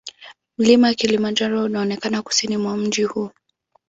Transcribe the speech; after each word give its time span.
Mlima 0.57 0.93
Kilimanjaro 0.93 1.63
unaonekana 1.63 2.21
kusini 2.21 2.57
mwa 2.57 2.77
mji 2.77 3.03
huu. 3.03 3.29